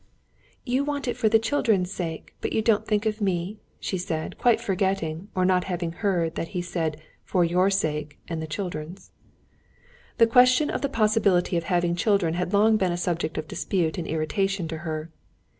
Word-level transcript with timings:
"You 0.65 0.83
want 0.83 1.07
it 1.07 1.15
for 1.15 1.29
the 1.29 1.37
children's 1.37 1.91
sake, 1.93 2.33
but 2.41 2.53
you 2.53 2.63
don't 2.63 2.87
think 2.87 3.05
of 3.05 3.21
me?" 3.21 3.59
she 3.79 3.99
said, 3.99 4.35
quite 4.39 4.59
forgetting 4.59 5.27
or 5.35 5.45
not 5.45 5.65
having 5.65 5.91
heard 5.91 6.33
that 6.33 6.47
he 6.57 6.61
had 6.61 6.65
said, 6.67 7.01
"For 7.23 7.45
your 7.45 7.69
sake 7.69 8.17
and 8.27 8.41
the 8.41 8.47
children's." 8.47 9.11
The 10.17 10.25
question 10.25 10.71
of 10.71 10.81
the 10.81 10.89
possibility 10.89 11.55
of 11.55 11.65
having 11.65 11.95
children 11.95 12.33
had 12.33 12.51
long 12.51 12.77
been 12.77 12.91
a 12.91 12.97
subject 12.97 13.37
of 13.37 13.47
dispute 13.47 13.99
and 13.99 14.07
irritation 14.07 14.67
to 14.69 14.79
her. 14.79 15.11